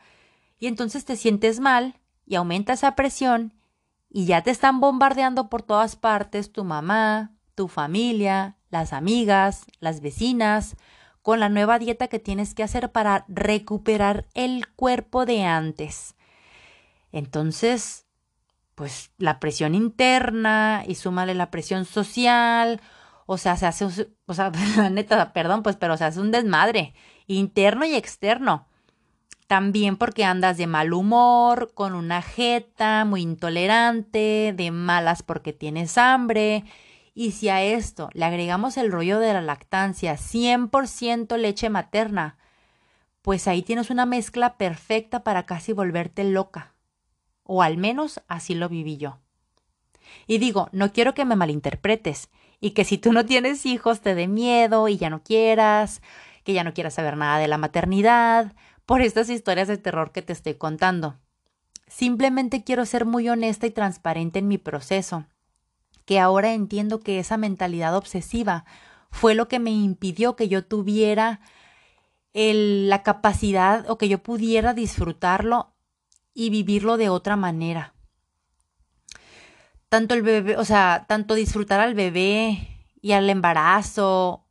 Y 0.58 0.66
entonces 0.66 1.06
te 1.06 1.16
sientes 1.16 1.58
mal 1.58 1.94
y 2.26 2.34
aumenta 2.34 2.74
esa 2.74 2.94
presión 2.94 3.54
y 4.14 4.26
ya 4.26 4.42
te 4.42 4.50
están 4.50 4.78
bombardeando 4.80 5.48
por 5.48 5.62
todas 5.62 5.96
partes 5.96 6.52
tu 6.52 6.64
mamá, 6.64 7.32
tu 7.54 7.66
familia, 7.66 8.56
las 8.68 8.92
amigas, 8.92 9.64
las 9.80 10.02
vecinas, 10.02 10.76
con 11.22 11.40
la 11.40 11.48
nueva 11.48 11.78
dieta 11.78 12.08
que 12.08 12.18
tienes 12.18 12.54
que 12.54 12.62
hacer 12.62 12.92
para 12.92 13.24
recuperar 13.28 14.26
el 14.34 14.68
cuerpo 14.68 15.24
de 15.24 15.44
antes. 15.44 16.14
Entonces, 17.10 18.04
pues 18.74 19.12
la 19.16 19.40
presión 19.40 19.74
interna 19.74 20.84
y 20.86 20.96
súmale 20.96 21.34
la 21.34 21.50
presión 21.50 21.86
social, 21.86 22.82
o 23.24 23.38
sea, 23.38 23.56
se 23.56 23.66
hace, 23.66 23.86
o 24.26 24.34
sea, 24.34 24.52
la 24.76 24.90
neta, 24.90 25.32
perdón, 25.32 25.62
pues, 25.62 25.76
pero 25.76 25.96
se 25.96 26.04
hace 26.04 26.20
un 26.20 26.32
desmadre, 26.32 26.94
interno 27.26 27.86
y 27.86 27.94
externo. 27.94 28.66
También 29.52 29.98
porque 29.98 30.24
andas 30.24 30.56
de 30.56 30.66
mal 30.66 30.94
humor, 30.94 31.72
con 31.74 31.94
una 31.94 32.22
jeta 32.22 33.04
muy 33.04 33.20
intolerante, 33.20 34.54
de 34.56 34.70
malas 34.70 35.22
porque 35.22 35.52
tienes 35.52 35.98
hambre. 35.98 36.64
Y 37.14 37.32
si 37.32 37.50
a 37.50 37.62
esto 37.62 38.08
le 38.14 38.24
agregamos 38.24 38.78
el 38.78 38.90
rollo 38.90 39.18
de 39.18 39.34
la 39.34 39.42
lactancia, 39.42 40.14
100% 40.14 41.36
leche 41.36 41.68
materna, 41.68 42.38
pues 43.20 43.46
ahí 43.46 43.60
tienes 43.60 43.90
una 43.90 44.06
mezcla 44.06 44.56
perfecta 44.56 45.22
para 45.22 45.44
casi 45.44 45.74
volverte 45.74 46.24
loca. 46.24 46.72
O 47.42 47.62
al 47.62 47.76
menos 47.76 48.22
así 48.28 48.54
lo 48.54 48.70
viví 48.70 48.96
yo. 48.96 49.18
Y 50.26 50.38
digo, 50.38 50.70
no 50.72 50.94
quiero 50.94 51.12
que 51.12 51.26
me 51.26 51.36
malinterpretes 51.36 52.30
y 52.58 52.70
que 52.70 52.86
si 52.86 52.96
tú 52.96 53.12
no 53.12 53.26
tienes 53.26 53.66
hijos 53.66 54.00
te 54.00 54.14
dé 54.14 54.28
miedo 54.28 54.88
y 54.88 54.96
ya 54.96 55.10
no 55.10 55.22
quieras, 55.22 56.00
que 56.42 56.54
ya 56.54 56.64
no 56.64 56.72
quieras 56.72 56.94
saber 56.94 57.18
nada 57.18 57.38
de 57.38 57.48
la 57.48 57.58
maternidad, 57.58 58.54
por 58.92 59.00
estas 59.00 59.30
historias 59.30 59.68
de 59.68 59.78
terror 59.78 60.12
que 60.12 60.20
te 60.20 60.34
estoy 60.34 60.52
contando. 60.52 61.16
Simplemente 61.86 62.62
quiero 62.62 62.84
ser 62.84 63.06
muy 63.06 63.26
honesta 63.26 63.66
y 63.66 63.70
transparente 63.70 64.38
en 64.38 64.48
mi 64.48 64.58
proceso, 64.58 65.24
que 66.04 66.20
ahora 66.20 66.52
entiendo 66.52 67.00
que 67.00 67.18
esa 67.18 67.38
mentalidad 67.38 67.96
obsesiva 67.96 68.66
fue 69.10 69.34
lo 69.34 69.48
que 69.48 69.60
me 69.60 69.70
impidió 69.70 70.36
que 70.36 70.48
yo 70.48 70.66
tuviera 70.66 71.40
la 72.34 73.02
capacidad 73.02 73.88
o 73.88 73.96
que 73.96 74.10
yo 74.10 74.22
pudiera 74.22 74.74
disfrutarlo 74.74 75.72
y 76.34 76.50
vivirlo 76.50 76.98
de 76.98 77.08
otra 77.08 77.34
manera. 77.34 77.94
Tanto 79.88 80.12
el 80.12 80.20
bebé, 80.20 80.58
o 80.58 80.66
sea, 80.66 81.06
tanto 81.08 81.32
disfrutar 81.32 81.80
al 81.80 81.94
bebé 81.94 82.68
y 83.00 83.12
al 83.12 83.30
embarazo 83.30 84.41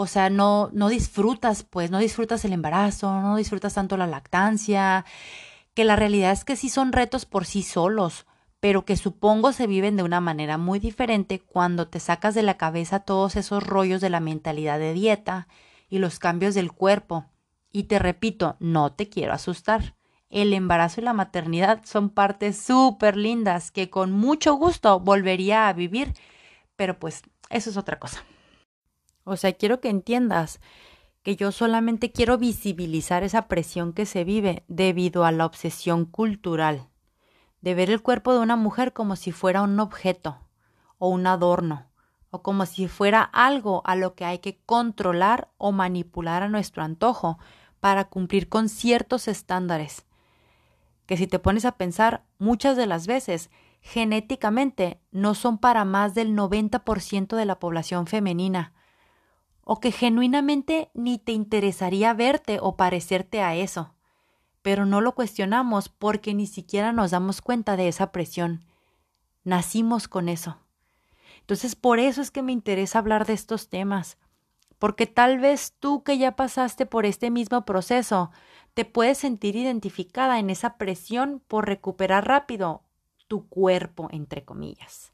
o 0.00 0.06
sea, 0.06 0.30
no, 0.30 0.70
no 0.72 0.88
disfrutas, 0.90 1.64
pues, 1.64 1.90
no 1.90 1.98
disfrutas 1.98 2.44
el 2.44 2.52
embarazo, 2.52 3.20
no 3.20 3.34
disfrutas 3.34 3.74
tanto 3.74 3.96
la 3.96 4.06
lactancia, 4.06 5.04
que 5.74 5.82
la 5.82 5.96
realidad 5.96 6.30
es 6.30 6.44
que 6.44 6.54
sí 6.54 6.68
son 6.68 6.92
retos 6.92 7.26
por 7.26 7.46
sí 7.46 7.64
solos, 7.64 8.24
pero 8.60 8.84
que 8.84 8.96
supongo 8.96 9.50
se 9.52 9.66
viven 9.66 9.96
de 9.96 10.04
una 10.04 10.20
manera 10.20 10.56
muy 10.56 10.78
diferente 10.78 11.40
cuando 11.40 11.88
te 11.88 11.98
sacas 11.98 12.36
de 12.36 12.44
la 12.44 12.56
cabeza 12.56 13.00
todos 13.00 13.34
esos 13.34 13.60
rollos 13.64 14.00
de 14.00 14.08
la 14.08 14.20
mentalidad 14.20 14.78
de 14.78 14.92
dieta 14.92 15.48
y 15.90 15.98
los 15.98 16.20
cambios 16.20 16.54
del 16.54 16.70
cuerpo. 16.70 17.26
Y 17.72 17.84
te 17.84 17.98
repito, 17.98 18.54
no 18.60 18.92
te 18.92 19.08
quiero 19.08 19.32
asustar. 19.32 19.96
El 20.30 20.54
embarazo 20.54 21.00
y 21.00 21.04
la 21.04 21.12
maternidad 21.12 21.80
son 21.84 22.08
partes 22.08 22.56
súper 22.56 23.16
lindas 23.16 23.72
que 23.72 23.90
con 23.90 24.12
mucho 24.12 24.54
gusto 24.54 25.00
volvería 25.00 25.66
a 25.66 25.72
vivir, 25.72 26.14
pero 26.76 27.00
pues 27.00 27.22
eso 27.50 27.70
es 27.70 27.76
otra 27.76 27.98
cosa. 27.98 28.22
O 29.28 29.36
sea, 29.36 29.52
quiero 29.52 29.80
que 29.80 29.90
entiendas 29.90 30.60
que 31.22 31.36
yo 31.36 31.52
solamente 31.52 32.12
quiero 32.12 32.38
visibilizar 32.38 33.22
esa 33.22 33.48
presión 33.48 33.92
que 33.92 34.06
se 34.06 34.24
vive 34.24 34.64
debido 34.68 35.24
a 35.24 35.32
la 35.32 35.44
obsesión 35.44 36.04
cultural 36.06 36.88
de 37.60 37.74
ver 37.74 37.90
el 37.90 38.02
cuerpo 38.02 38.32
de 38.32 38.40
una 38.40 38.56
mujer 38.56 38.92
como 38.92 39.16
si 39.16 39.32
fuera 39.32 39.62
un 39.62 39.78
objeto 39.80 40.38
o 40.98 41.08
un 41.08 41.26
adorno 41.26 41.86
o 42.30 42.42
como 42.42 42.66
si 42.66 42.88
fuera 42.88 43.22
algo 43.22 43.82
a 43.84 43.96
lo 43.96 44.14
que 44.14 44.24
hay 44.24 44.38
que 44.38 44.58
controlar 44.64 45.50
o 45.56 45.72
manipular 45.72 46.42
a 46.42 46.48
nuestro 46.48 46.82
antojo 46.82 47.38
para 47.80 48.04
cumplir 48.04 48.48
con 48.48 48.68
ciertos 48.68 49.28
estándares, 49.28 50.04
que 51.06 51.16
si 51.16 51.26
te 51.26 51.38
pones 51.38 51.64
a 51.64 51.72
pensar, 51.72 52.24
muchas 52.38 52.76
de 52.76 52.86
las 52.86 53.06
veces 53.06 53.50
genéticamente 53.80 55.00
no 55.10 55.34
son 55.34 55.58
para 55.58 55.84
más 55.84 56.14
del 56.14 56.34
90% 56.34 57.36
de 57.36 57.44
la 57.46 57.58
población 57.58 58.06
femenina, 58.06 58.74
o 59.70 59.80
que 59.80 59.92
genuinamente 59.92 60.90
ni 60.94 61.18
te 61.18 61.32
interesaría 61.32 62.14
verte 62.14 62.58
o 62.58 62.78
parecerte 62.78 63.42
a 63.42 63.54
eso, 63.54 63.92
pero 64.62 64.86
no 64.86 65.02
lo 65.02 65.14
cuestionamos 65.14 65.90
porque 65.90 66.32
ni 66.32 66.46
siquiera 66.46 66.90
nos 66.90 67.10
damos 67.10 67.42
cuenta 67.42 67.76
de 67.76 67.86
esa 67.86 68.10
presión. 68.10 68.64
Nacimos 69.44 70.08
con 70.08 70.30
eso. 70.30 70.56
Entonces, 71.40 71.76
por 71.76 71.98
eso 71.98 72.22
es 72.22 72.30
que 72.30 72.40
me 72.40 72.52
interesa 72.52 72.98
hablar 72.98 73.26
de 73.26 73.34
estos 73.34 73.68
temas, 73.68 74.16
porque 74.78 75.06
tal 75.06 75.38
vez 75.38 75.74
tú 75.78 76.02
que 76.02 76.16
ya 76.16 76.34
pasaste 76.34 76.86
por 76.86 77.04
este 77.04 77.30
mismo 77.30 77.66
proceso, 77.66 78.30
te 78.72 78.86
puedes 78.86 79.18
sentir 79.18 79.54
identificada 79.54 80.38
en 80.38 80.48
esa 80.48 80.78
presión 80.78 81.42
por 81.46 81.66
recuperar 81.66 82.26
rápido 82.26 82.84
tu 83.26 83.46
cuerpo, 83.50 84.08
entre 84.12 84.46
comillas. 84.46 85.12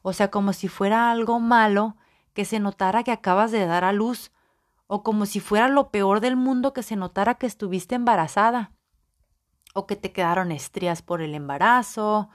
O 0.00 0.14
sea, 0.14 0.30
como 0.30 0.54
si 0.54 0.68
fuera 0.68 1.10
algo 1.10 1.38
malo 1.38 1.98
que 2.34 2.44
se 2.44 2.60
notara 2.60 3.02
que 3.04 3.12
acabas 3.12 3.50
de 3.50 3.64
dar 3.66 3.84
a 3.84 3.92
luz, 3.92 4.32
o 4.86 5.02
como 5.02 5.24
si 5.24 5.40
fuera 5.40 5.68
lo 5.68 5.90
peor 5.90 6.20
del 6.20 6.36
mundo 6.36 6.72
que 6.72 6.82
se 6.82 6.96
notara 6.96 7.36
que 7.36 7.46
estuviste 7.46 7.94
embarazada, 7.94 8.72
o 9.72 9.86
que 9.86 9.96
te 9.96 10.12
quedaron 10.12 10.52
estrías 10.52 11.02
por 11.02 11.22
el 11.22 11.34
embarazo, 11.34 12.28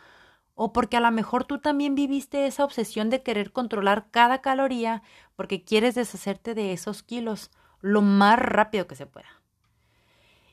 o 0.55 0.73
porque 0.73 0.97
a 0.97 0.99
lo 0.99 1.09
mejor 1.11 1.45
tú 1.45 1.59
también 1.59 1.95
viviste 1.95 2.45
esa 2.45 2.65
obsesión 2.65 3.09
de 3.09 3.23
querer 3.23 3.53
controlar 3.53 4.07
cada 4.11 4.41
caloría 4.41 5.03
porque 5.37 5.63
quieres 5.63 5.95
deshacerte 5.95 6.53
de 6.53 6.73
esos 6.73 7.01
kilos 7.01 7.49
lo 7.79 8.01
más 8.01 8.37
rápido 8.37 8.85
que 8.85 8.95
se 8.95 9.05
pueda. 9.05 9.29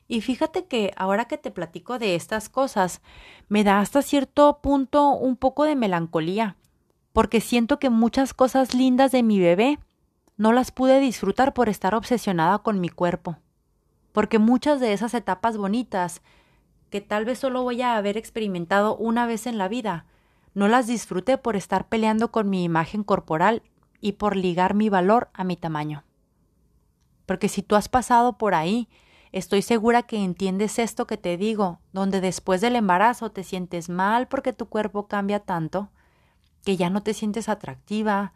Y 0.07 0.21
fíjate 0.21 0.65
que 0.65 0.93
ahora 0.95 1.25
que 1.25 1.37
te 1.37 1.51
platico 1.51 1.99
de 1.99 2.15
estas 2.15 2.47
cosas, 2.47 3.01
me 3.49 3.65
da 3.65 3.79
hasta 3.79 4.01
cierto 4.01 4.59
punto 4.61 5.09
un 5.09 5.35
poco 5.35 5.65
de 5.65 5.75
melancolía, 5.75 6.55
porque 7.17 7.41
siento 7.41 7.79
que 7.79 7.89
muchas 7.89 8.35
cosas 8.35 8.75
lindas 8.75 9.11
de 9.11 9.23
mi 9.23 9.39
bebé 9.39 9.79
no 10.37 10.53
las 10.53 10.69
pude 10.69 10.99
disfrutar 10.99 11.55
por 11.55 11.67
estar 11.67 11.95
obsesionada 11.95 12.59
con 12.59 12.79
mi 12.79 12.89
cuerpo, 12.89 13.37
porque 14.11 14.37
muchas 14.37 14.79
de 14.79 14.93
esas 14.93 15.15
etapas 15.15 15.57
bonitas 15.57 16.21
que 16.91 17.01
tal 17.01 17.25
vez 17.25 17.39
solo 17.39 17.63
voy 17.63 17.81
a 17.81 17.97
haber 17.97 18.17
experimentado 18.17 18.95
una 18.95 19.25
vez 19.25 19.47
en 19.47 19.57
la 19.57 19.67
vida. 19.67 20.05
No 20.53 20.67
las 20.67 20.85
disfruté 20.85 21.39
por 21.39 21.55
estar 21.55 21.87
peleando 21.87 22.31
con 22.31 22.51
mi 22.51 22.63
imagen 22.63 23.01
corporal 23.01 23.63
y 23.99 24.11
por 24.11 24.35
ligar 24.35 24.75
mi 24.75 24.89
valor 24.89 25.31
a 25.33 25.43
mi 25.43 25.57
tamaño. 25.57 26.03
Porque 27.25 27.49
si 27.49 27.63
tú 27.63 27.75
has 27.75 27.89
pasado 27.89 28.37
por 28.37 28.53
ahí, 28.53 28.89
estoy 29.31 29.63
segura 29.63 30.03
que 30.03 30.23
entiendes 30.23 30.77
esto 30.77 31.07
que 31.07 31.17
te 31.17 31.35
digo, 31.35 31.79
donde 31.93 32.21
después 32.21 32.61
del 32.61 32.75
embarazo 32.75 33.31
te 33.31 33.43
sientes 33.43 33.89
mal 33.89 34.27
porque 34.27 34.53
tu 34.53 34.67
cuerpo 34.67 35.07
cambia 35.07 35.39
tanto, 35.39 35.89
que 36.67 36.75
ya 36.75 36.89
no 36.89 37.01
te 37.01 37.13
sientes 37.13 37.47
atractiva, 37.47 38.33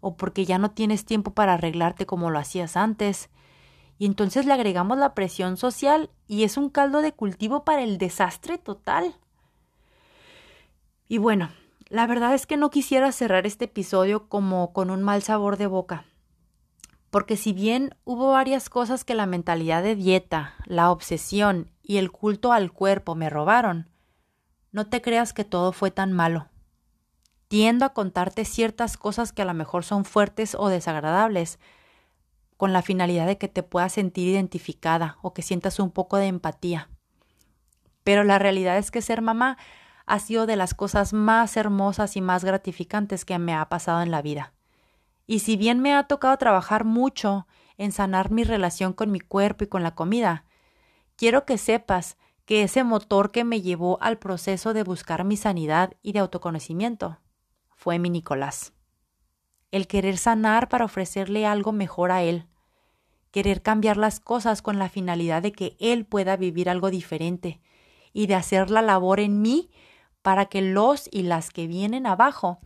o 0.00 0.16
porque 0.16 0.44
ya 0.44 0.58
no 0.58 0.72
tienes 0.72 1.04
tiempo 1.04 1.32
para 1.32 1.54
arreglarte 1.54 2.06
como 2.06 2.28
lo 2.28 2.40
hacías 2.40 2.76
antes, 2.76 3.30
y 3.98 4.06
entonces 4.06 4.46
le 4.46 4.52
agregamos 4.52 4.98
la 4.98 5.14
presión 5.14 5.56
social 5.56 6.10
y 6.26 6.42
es 6.42 6.56
un 6.56 6.70
caldo 6.70 7.02
de 7.02 7.12
cultivo 7.12 7.64
para 7.64 7.84
el 7.84 7.96
desastre 7.96 8.58
total. 8.58 9.14
Y 11.06 11.18
bueno, 11.18 11.50
la 11.88 12.08
verdad 12.08 12.34
es 12.34 12.48
que 12.48 12.56
no 12.56 12.68
quisiera 12.68 13.12
cerrar 13.12 13.46
este 13.46 13.66
episodio 13.66 14.28
como 14.28 14.72
con 14.72 14.90
un 14.90 15.04
mal 15.04 15.22
sabor 15.22 15.56
de 15.56 15.68
boca, 15.68 16.04
porque 17.10 17.36
si 17.36 17.52
bien 17.52 17.94
hubo 18.02 18.32
varias 18.32 18.70
cosas 18.70 19.04
que 19.04 19.14
la 19.14 19.26
mentalidad 19.26 19.84
de 19.84 19.94
dieta, 19.94 20.54
la 20.66 20.90
obsesión 20.90 21.70
y 21.80 21.98
el 21.98 22.10
culto 22.10 22.52
al 22.52 22.72
cuerpo 22.72 23.14
me 23.14 23.30
robaron, 23.30 23.88
no 24.72 24.88
te 24.88 25.00
creas 25.00 25.32
que 25.32 25.44
todo 25.44 25.70
fue 25.70 25.92
tan 25.92 26.12
malo. 26.12 26.48
Tiendo 27.48 27.86
a 27.86 27.94
contarte 27.94 28.44
ciertas 28.44 28.98
cosas 28.98 29.32
que 29.32 29.40
a 29.40 29.46
lo 29.46 29.54
mejor 29.54 29.82
son 29.82 30.04
fuertes 30.04 30.54
o 30.54 30.68
desagradables, 30.68 31.58
con 32.58 32.74
la 32.74 32.82
finalidad 32.82 33.26
de 33.26 33.38
que 33.38 33.48
te 33.48 33.62
puedas 33.62 33.92
sentir 33.92 34.28
identificada 34.28 35.16
o 35.22 35.32
que 35.32 35.42
sientas 35.42 35.78
un 35.78 35.90
poco 35.90 36.18
de 36.18 36.26
empatía. 36.26 36.90
Pero 38.04 38.22
la 38.24 38.38
realidad 38.38 38.76
es 38.76 38.90
que 38.90 39.00
ser 39.00 39.22
mamá 39.22 39.56
ha 40.04 40.18
sido 40.18 40.44
de 40.44 40.56
las 40.56 40.74
cosas 40.74 41.12
más 41.12 41.56
hermosas 41.56 42.16
y 42.16 42.20
más 42.20 42.44
gratificantes 42.44 43.24
que 43.24 43.38
me 43.38 43.54
ha 43.54 43.66
pasado 43.68 44.02
en 44.02 44.10
la 44.10 44.20
vida. 44.20 44.52
Y 45.26 45.38
si 45.38 45.56
bien 45.56 45.80
me 45.80 45.94
ha 45.94 46.04
tocado 46.04 46.36
trabajar 46.36 46.84
mucho 46.84 47.46
en 47.76 47.92
sanar 47.92 48.30
mi 48.30 48.44
relación 48.44 48.92
con 48.92 49.10
mi 49.10 49.20
cuerpo 49.20 49.64
y 49.64 49.68
con 49.68 49.82
la 49.82 49.94
comida, 49.94 50.44
quiero 51.16 51.46
que 51.46 51.58
sepas 51.58 52.18
que 52.44 52.62
ese 52.62 52.82
motor 52.82 53.30
que 53.30 53.44
me 53.44 53.62
llevó 53.62 53.98
al 54.02 54.18
proceso 54.18 54.74
de 54.74 54.82
buscar 54.82 55.24
mi 55.24 55.36
sanidad 55.36 55.92
y 56.02 56.12
de 56.12 56.18
autoconocimiento 56.18 57.18
fue 57.78 57.98
mi 57.98 58.10
Nicolás 58.10 58.72
el 59.70 59.86
querer 59.86 60.16
sanar 60.16 60.68
para 60.68 60.84
ofrecerle 60.84 61.46
algo 61.46 61.72
mejor 61.72 62.10
a 62.10 62.22
él, 62.22 62.46
querer 63.30 63.62
cambiar 63.62 63.96
las 63.96 64.20
cosas 64.20 64.62
con 64.62 64.78
la 64.78 64.88
finalidad 64.88 65.42
de 65.42 65.52
que 65.52 65.76
él 65.78 66.06
pueda 66.06 66.36
vivir 66.36 66.70
algo 66.70 66.90
diferente 66.90 67.60
y 68.12 68.26
de 68.26 68.34
hacer 68.34 68.70
la 68.70 68.82
labor 68.82 69.20
en 69.20 69.42
mí 69.42 69.70
para 70.22 70.46
que 70.46 70.62
los 70.62 71.08
y 71.12 71.22
las 71.22 71.50
que 71.50 71.66
vienen 71.66 72.06
abajo 72.06 72.60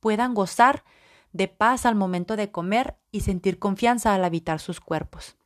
puedan 0.00 0.34
gozar 0.34 0.84
de 1.32 1.46
paz 1.46 1.86
al 1.86 1.94
momento 1.94 2.36
de 2.36 2.50
comer 2.50 2.96
y 3.12 3.20
sentir 3.20 3.58
confianza 3.58 4.14
al 4.14 4.24
habitar 4.24 4.60
sus 4.60 4.80
cuerpos. 4.80 5.36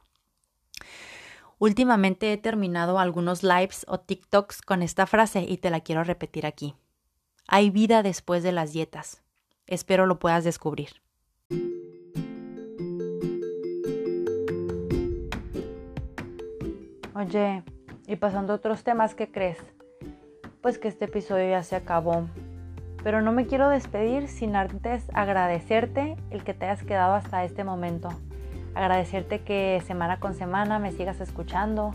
Últimamente 1.58 2.32
he 2.32 2.38
terminado 2.38 2.98
algunos 2.98 3.42
lives 3.42 3.84
o 3.86 4.00
TikToks 4.00 4.62
con 4.62 4.82
esta 4.82 5.06
frase 5.06 5.42
y 5.42 5.58
te 5.58 5.70
la 5.70 5.80
quiero 5.80 6.02
repetir 6.02 6.46
aquí. 6.46 6.74
Hay 7.54 7.68
vida 7.68 8.02
después 8.02 8.42
de 8.42 8.50
las 8.50 8.72
dietas. 8.72 9.22
Espero 9.66 10.06
lo 10.06 10.18
puedas 10.18 10.42
descubrir. 10.42 10.88
Oye, 17.14 17.62
y 18.06 18.16
pasando 18.16 18.54
a 18.54 18.56
otros 18.56 18.84
temas, 18.84 19.14
¿qué 19.14 19.30
crees? 19.30 19.58
Pues 20.62 20.78
que 20.78 20.88
este 20.88 21.04
episodio 21.04 21.50
ya 21.50 21.62
se 21.62 21.76
acabó. 21.76 22.26
Pero 23.04 23.20
no 23.20 23.32
me 23.32 23.46
quiero 23.46 23.68
despedir 23.68 24.28
sin 24.28 24.56
antes 24.56 25.04
agradecerte 25.12 26.16
el 26.30 26.44
que 26.44 26.54
te 26.54 26.64
hayas 26.64 26.82
quedado 26.82 27.12
hasta 27.12 27.44
este 27.44 27.64
momento. 27.64 28.08
Agradecerte 28.74 29.42
que 29.42 29.82
semana 29.86 30.20
con 30.20 30.32
semana 30.32 30.78
me 30.78 30.90
sigas 30.90 31.20
escuchando. 31.20 31.94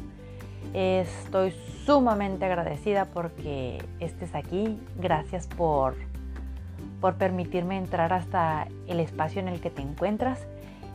Estoy 0.73 1.53
sumamente 1.85 2.45
agradecida 2.45 3.05
porque 3.05 3.83
estés 3.99 4.35
aquí. 4.35 4.79
Gracias 4.99 5.47
por 5.47 5.95
por 7.01 7.15
permitirme 7.15 7.77
entrar 7.77 8.13
hasta 8.13 8.67
el 8.87 8.99
espacio 8.99 9.41
en 9.41 9.47
el 9.47 9.61
que 9.61 9.69
te 9.69 9.81
encuentras 9.81 10.47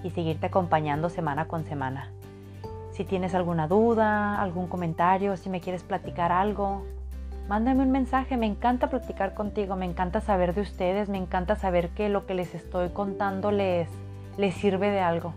y 0.03 0.11
seguirte 0.11 0.47
acompañando 0.47 1.09
semana 1.09 1.47
con 1.47 1.65
semana. 1.65 2.11
Si 2.91 3.05
tienes 3.05 3.35
alguna 3.35 3.69
duda, 3.69 4.41
algún 4.41 4.67
comentario, 4.67 5.37
si 5.37 5.49
me 5.49 5.61
quieres 5.61 5.83
platicar 5.83 6.33
algo, 6.33 6.85
mándame 7.49 7.83
un 7.83 7.91
mensaje. 7.91 8.37
Me 8.37 8.47
encanta 8.47 8.91
platicar 8.91 9.35
contigo, 9.35 9.77
me 9.77 9.87
encanta 9.87 10.21
saber 10.21 10.55
de 10.55 10.63
ustedes, 10.63 11.09
me 11.09 11.19
encanta 11.19 11.57
saber 11.57 11.91
que 11.91 12.09
lo 12.09 12.27
que 12.27 12.35
les 12.35 12.55
estoy 12.55 12.91
contando 12.91 13.51
les, 13.51 13.89
les 14.37 14.55
sirve 14.55 14.91
de 14.91 15.01
algo. 15.01 15.35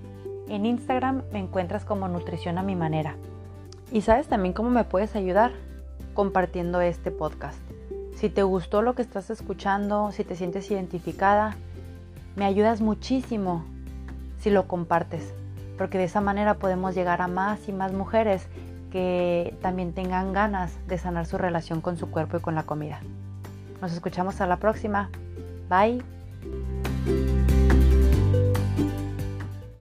En 0.49 0.65
Instagram 0.65 1.23
me 1.31 1.39
encuentras 1.39 1.85
como 1.85 2.07
Nutrición 2.07 2.57
a 2.57 2.63
mi 2.63 2.75
manera. 2.75 3.15
Y 3.91 4.01
sabes 4.01 4.27
también 4.27 4.53
cómo 4.53 4.69
me 4.69 4.83
puedes 4.83 5.15
ayudar 5.15 5.51
compartiendo 6.13 6.81
este 6.81 7.11
podcast. 7.11 7.59
Si 8.15 8.29
te 8.29 8.43
gustó 8.43 8.81
lo 8.81 8.95
que 8.95 9.01
estás 9.01 9.29
escuchando, 9.29 10.11
si 10.11 10.23
te 10.23 10.35
sientes 10.35 10.71
identificada, 10.71 11.55
me 12.35 12.45
ayudas 12.45 12.81
muchísimo 12.81 13.63
si 14.39 14.49
lo 14.49 14.67
compartes, 14.67 15.33
porque 15.77 15.97
de 15.97 16.05
esa 16.05 16.21
manera 16.21 16.55
podemos 16.55 16.95
llegar 16.95 17.21
a 17.21 17.27
más 17.27 17.67
y 17.67 17.73
más 17.73 17.93
mujeres 17.93 18.47
que 18.91 19.57
también 19.61 19.93
tengan 19.93 20.31
ganas 20.31 20.73
de 20.87 20.97
sanar 20.97 21.25
su 21.25 21.37
relación 21.37 21.81
con 21.81 21.97
su 21.97 22.09
cuerpo 22.09 22.37
y 22.37 22.39
con 22.39 22.55
la 22.55 22.63
comida. 22.63 23.01
Nos 23.81 23.91
escuchamos 23.91 24.39
a 24.39 24.47
la 24.47 24.57
próxima. 24.57 25.09
Bye. 25.69 26.01